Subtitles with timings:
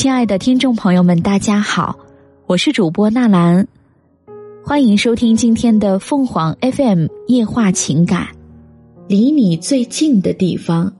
[0.00, 1.98] 亲爱的听众朋友们，大家好，
[2.46, 3.68] 我是主播纳兰，
[4.64, 8.28] 欢迎收听今天的凤凰 FM 夜话情感，
[9.08, 10.90] 离你最近的地方。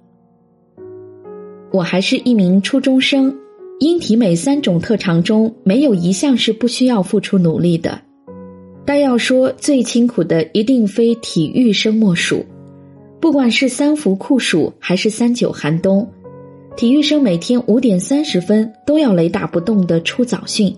[1.73, 3.35] 我还是一名初中生，
[3.79, 8.03] 音体美三种特长中没有一项是不需要付出努力的，
[8.85, 12.45] 但要说最清苦的，一定非体育生莫属。
[13.19, 16.07] 不管是三伏酷暑还是三九寒冬。
[16.77, 20.75] 体育生每天五点三十分都要雷打不动的出早训，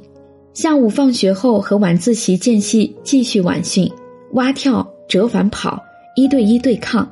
[0.53, 3.89] 下午放学后和晚自习间隙继续晚训，
[4.33, 5.81] 蛙跳、折返跑、
[6.17, 7.09] 一对一对抗。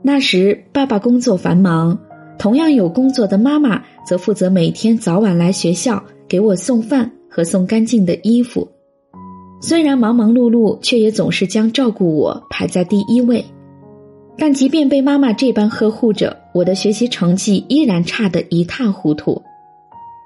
[0.00, 1.98] 那时爸爸工作繁忙，
[2.38, 8.68] 同样有工作的妈妈则负责每天早晚来学校给我送饭和送干净的衣服。
[9.60, 13.44] 虽然忙忙碌碌，却也总是将照顾我排在第一位。
[14.38, 19.42] 但即便被妈妈这般呵护着，我的学习成绩依然差得一塌糊涂。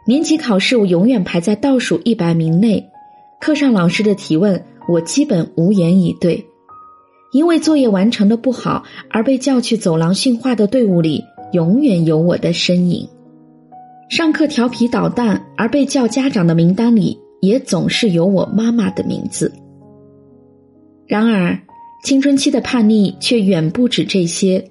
[0.06, 2.90] 年级考试我永远排在倒数一百名内，
[3.40, 6.44] 课上老师的提问我基本无言以对。
[7.32, 13.08] 因为作业完成的不好而被叫去走廊训话的队伍里，永远有我的身影。
[14.08, 19.52] 上课调皮捣蛋而被叫家长的名单里，也总是有我妈妈的名字。
[21.06, 21.56] 然而。
[22.02, 24.70] 青春期的叛逆却远不止这些，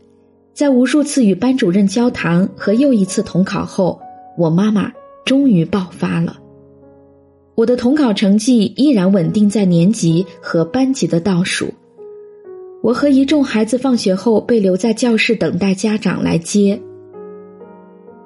[0.54, 4.00] 在无数次与班主任交谈和又一次统考后，
[4.38, 4.92] 我妈妈
[5.26, 6.38] 终于爆发了。
[7.56, 11.74] 我的统考成绩依然稳定在年级和班级的倒数。
[12.82, 16.82] 我和一众孩子放学后被留在教室等待家长来接，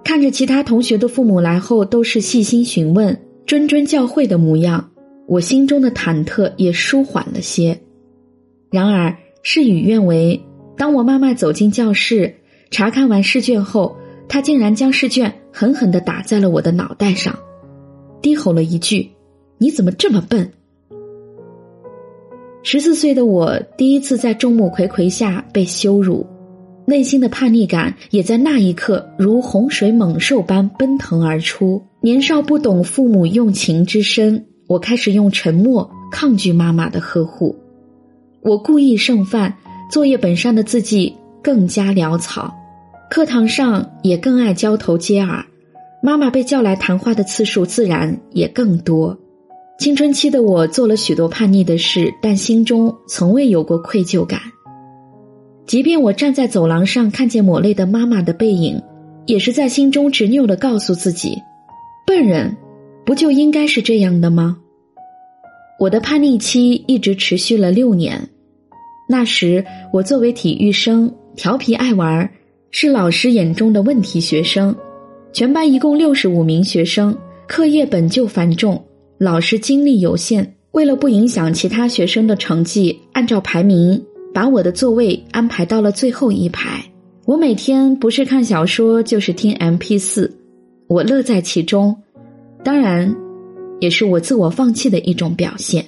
[0.03, 4.91] 看着其他同学的父母来后都是细心询问、谆谆教诲的模样，
[5.27, 7.77] 我心中的忐忑也舒缓了些。
[8.73, 10.41] 然而事与愿违，
[10.75, 12.33] 当我妈妈走进教室，
[12.71, 13.95] 查看完试卷后，
[14.27, 17.37] 她竟然将试卷狠狠的打在了我的脑袋上，
[18.19, 19.11] 低吼了一句
[19.61, 20.51] ：“你怎么这么笨？”
[22.65, 26.25] 十四岁的我第一次在众目睽睽下被羞辱，
[26.87, 31.79] 内心的叛逆感也在那一刻如洪水猛兽般奔腾而出。
[32.01, 37.55] 年少不懂父母用情之深，我开始用沉默抗拒妈妈的呵护。
[38.43, 39.55] 我故意剩饭，
[39.89, 42.53] 作业本上的字迹更加潦草，
[43.09, 45.45] 课堂上也更爱交头接耳，
[46.01, 49.17] 妈妈被叫来谈话的次数自然也更多。
[49.79, 54.41] 青春期的我做了许多叛逆的事，但心中从未有过愧疚感。
[55.65, 58.81] 即便我站在走廊上看见抹泪的妈妈的背影，
[59.25, 61.41] 也是在心中执拗的告诉自己：
[62.05, 62.57] 笨人，
[63.05, 64.57] 不就应该是这样的吗？
[65.79, 68.29] 我的叛逆期一直持续了六年。
[69.07, 72.29] 那时，我作为体育生，调皮爱玩，
[72.71, 74.75] 是老师眼中的问题学生。
[75.33, 77.15] 全班一共六十五名学生，
[77.47, 78.81] 课业本就繁重，
[79.17, 84.01] 老师精力有限，为了不影响其他学生的成绩，按照排名
[84.33, 86.83] 把我的座位安排到了最后一排。
[87.25, 90.31] 我每天不是看小说，就是听 M P 四，
[90.87, 91.95] 我乐在其中，
[92.63, 93.15] 当然，
[93.79, 95.85] 也是我自我放弃的一种表现。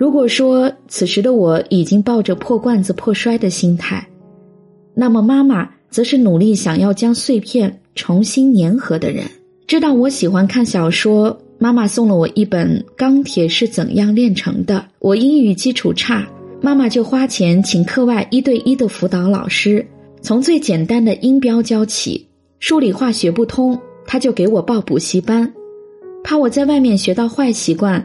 [0.00, 4.08] 如果说此时的我已经抱着破罐子破摔的心态，
[4.94, 9.26] 那么妈妈则是努力想要将碎片重新粘合的人。
[9.66, 14.76] 知道我喜欢看小说，妈妈送了我一本《钢铁是怎样炼成的》。
[15.00, 16.26] 我英语基础差，
[16.62, 19.86] 妈妈就花钱请课外一对一的辅导老师，
[20.22, 22.26] 从最简单的音标教起。
[22.58, 25.52] 数理化学不通，他就给我报补习班，
[26.24, 28.02] 怕我在外面学到坏习惯。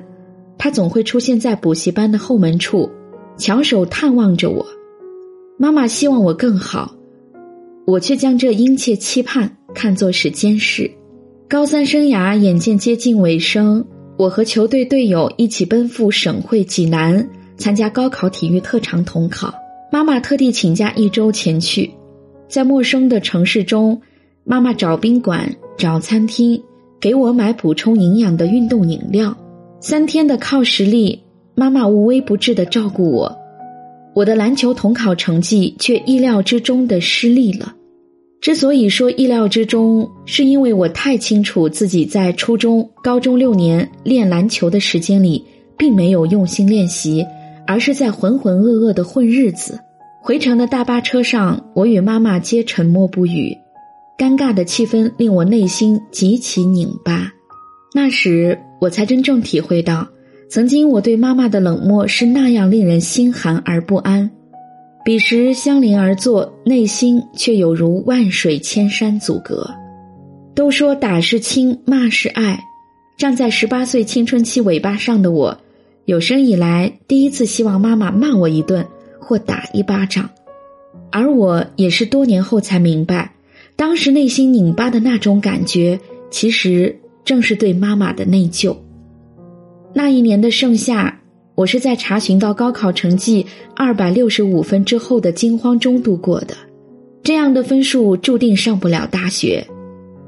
[0.58, 2.90] 他总会出现在补习班的后门处，
[3.38, 4.66] 翘首探望着我。
[5.58, 6.96] 妈妈希望我更好，
[7.86, 10.90] 我却将这殷切期盼看作是监视。
[11.48, 13.86] 高三生涯眼见接近尾声，
[14.18, 19.54] 我和球队队友一起奔赴省会济南参加高考体育特长统考。
[19.92, 21.90] 妈妈特地请假一周前去，
[22.50, 24.02] 在陌生的城市中，
[24.44, 26.62] 妈妈找宾馆、找餐厅，
[27.00, 29.38] 给我买补充营养的运动饮料。
[29.88, 31.22] 三天的靠实力，
[31.54, 33.38] 妈妈无微不至的照顾我，
[34.16, 37.72] 我的篮球统考成绩却意料之中的失利了。
[38.42, 45.46] 之所以说意料之中，是因为我太清楚自己在初中、高中六年练篮球的时间里，
[45.78, 47.24] 并没有用心练习，
[47.68, 49.80] 而是在浑浑噩噩的混日子。
[50.20, 53.56] 回程的大巴车上，我与妈妈皆沉默不语，
[54.18, 57.32] 尴尬的气氛令我内心极其拧巴。
[57.94, 58.58] 那时。
[58.80, 60.08] 我才真正体会到，
[60.50, 64.30] 曾经我对妈妈的冷漠是那样令人心寒而不安。
[65.04, 69.70] 彼时相邻而坐，内心却有如万水千山阻隔。
[70.56, 72.60] 都说打是亲，骂是爱。
[73.18, 75.58] 站在十八岁青春期尾巴上的我，
[76.06, 78.86] 有生以来第一次希望妈妈骂我一顿
[79.20, 80.30] 或打一巴掌。
[81.12, 83.32] 而我也是多年后才明白，
[83.76, 86.00] 当时内心拧巴的那种感觉，
[86.30, 88.74] 其实正是对妈妈的内疚。
[89.94, 91.20] 那一年的盛夏，
[91.56, 93.46] 我是在查询到高考成绩
[93.76, 96.56] 二百六十五分之后的惊慌中度过的。
[97.24, 99.66] 这样的分数注定上不了大学，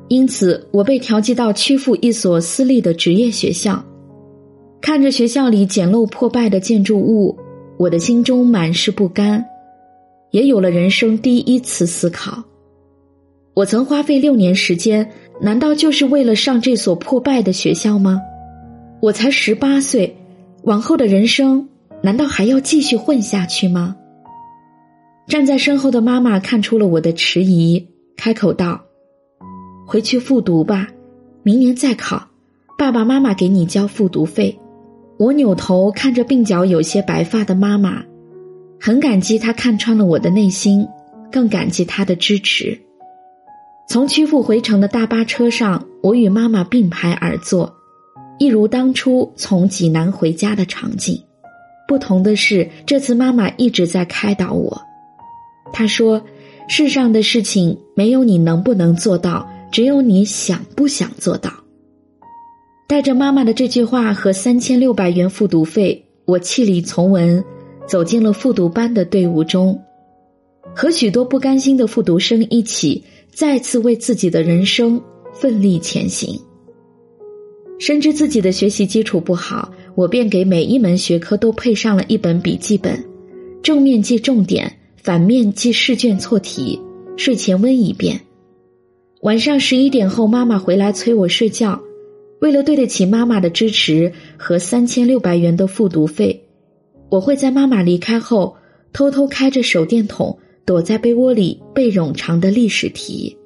[0.08, 3.86] 因此我被调剂到曲阜一所私立的职业学校。
[4.82, 7.38] 看着学校里简陋破败的建筑物，
[7.78, 9.46] 我的心中满是不甘，
[10.32, 12.44] 也有了人生第一次思考：
[13.54, 18.22] 我曾花费六年时间，难道就是为了上这所破败的学校吗？
[19.00, 20.18] 我才十八岁，
[20.64, 21.70] 往后的人生
[22.02, 23.96] 难道还要继续混下去吗？
[25.28, 28.82] 站在身后的妈妈看出了我的迟疑，开口道
[29.86, 30.88] ：“回去复读吧，
[31.44, 32.28] 明年再考，
[32.78, 34.58] 爸爸妈妈给你交复读费。”
[35.20, 38.04] 我扭头看着鬓角有些白发的妈妈，
[38.80, 40.88] 很感激她看穿了我的内心，
[41.32, 42.80] 更感激她的支持。
[43.90, 47.74] 从曲阜回程的大巴车上，我与妈妈并排而坐，
[48.38, 51.18] 一如当初从济南回家的场景。
[51.88, 54.82] 不同的是，这次妈妈一直在开导我。
[55.72, 56.22] 她说
[56.68, 61.50] ：“世上的事情没有你能不能做到，只有你想不想做到。”
[62.90, 67.42] 带着妈妈的这句话和三千六百元复读费，我弃理从文，
[67.88, 69.82] 走进了复读班的队伍中，
[70.76, 73.06] 和许多不甘心的复读生一起，
[73.38, 75.00] 再次为自己的人生
[75.32, 76.42] 奋力前行。
[77.78, 83.06] 深知自己的学习基础不好，我便给每一门学科都配上了一本笔记本，
[83.62, 84.80] 正面记重点。
[84.96, 86.82] 反面记试卷错题，
[87.16, 88.20] 睡前温一遍。
[89.22, 91.80] 晚上十一点后，妈妈回来催我睡觉。
[92.42, 96.44] 为了对得起妈妈的支持和三千六百元的复读费，
[97.10, 98.58] 我会在妈妈离开后，
[98.92, 103.38] 偷偷开着手电筒，躲在被窝里背冗长的历史题。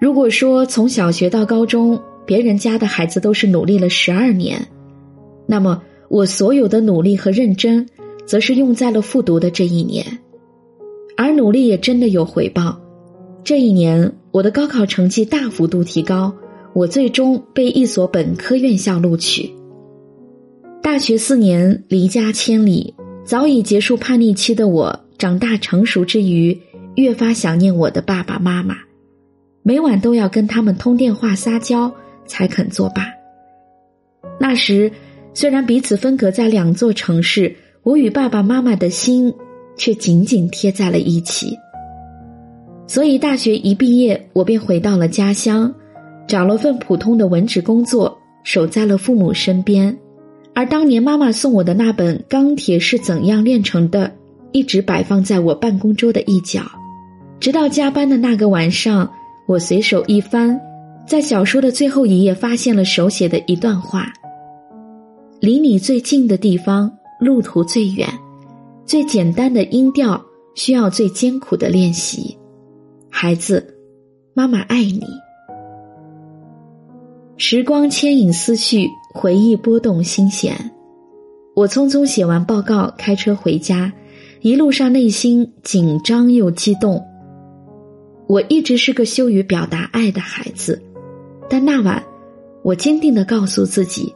[0.00, 4.68] 如果说从小学到高中，别人家的孩子都是努力了十二年，
[5.46, 7.88] 那么我所有的努力和认真，
[8.24, 10.20] 则是用在了复读的这一年。
[11.16, 12.80] 而努力也真的有回报。
[13.42, 16.32] 这一年，我的高考成绩大幅度提高，
[16.72, 19.50] 我最终被一所本科院校录取。
[20.80, 22.94] 大学四年，离家千里，
[23.24, 26.58] 早已结束叛逆期的我，长大成熟之余，
[26.94, 28.76] 越发想念我的爸爸妈妈，
[29.62, 31.92] 每晚都要跟他们通电话撒娇，
[32.26, 33.08] 才肯作罢。
[34.40, 34.92] 那时，
[35.34, 39.34] 虽然彼此分隔在两座城市，我与爸爸妈妈的心。
[39.80, 41.56] 却紧紧贴在了一起。
[42.88, 45.72] 所以大学一毕业，我便回到了家乡，
[46.26, 49.96] 找了份普通的文职工作，守在了父母身边。
[50.52, 54.06] 而当年妈妈送我的那本《钢铁是怎样炼成的》，
[54.52, 56.62] 一直摆放在我办公桌的一角。
[57.40, 59.10] 直到加班的那个晚上，
[59.46, 60.60] 我随手一翻，
[61.06, 64.12] 在小说的最后一页发现了手写的一段话
[65.40, 66.90] ：“离你最近的地方，
[67.20, 68.08] 路途最远。”
[68.84, 70.24] 最简单的音调
[70.54, 72.38] 需要最艰苦的练习，
[73.10, 73.76] 孩子，
[74.32, 75.02] 妈妈爱你。
[77.36, 80.72] 时光牵引思绪，回忆拨动心弦。
[81.54, 83.92] 我匆匆写完报告，开车回家，
[84.40, 87.04] 一路上内心紧张又激动。
[88.26, 90.80] 我一直是个羞于表达爱的孩子，
[91.48, 92.02] 但那晚，
[92.62, 94.12] 我坚定的告诉自己，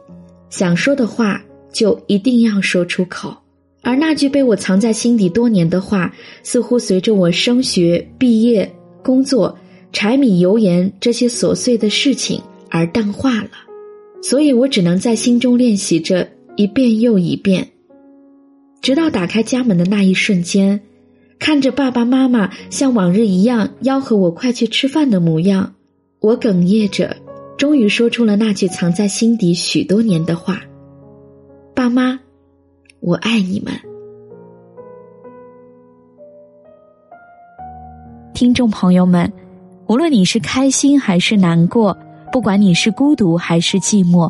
[0.49, 3.35] 想说的话就一定要说出口。
[3.81, 8.71] 而那句被我藏在心底多年的话，似乎随着我升学、毕业、
[9.03, 9.57] 工作、
[9.91, 13.49] 柴米油盐这些琐碎的事情而淡化了，
[14.21, 16.25] 所以我只能在心中练习着
[16.55, 17.67] 一遍又一遍，
[18.83, 20.81] 直到打开家门的那一瞬间，
[21.39, 25.75] 看着爸爸妈妈像往日一样吆喝我快去吃饭的模样，
[26.19, 27.15] 我哽咽着，
[27.57, 30.59] 终于说出了那句藏在心底许多年的话
[31.73, 32.19] ：“爸妈。”
[32.99, 33.73] 我爱你们，
[38.33, 39.31] 听众朋友们，
[39.87, 41.97] 无论你是开心还是难过，
[42.33, 44.29] 不管你是孤独还是寂寞，